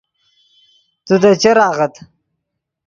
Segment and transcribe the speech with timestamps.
[1.05, 1.93] تو دے چر آغت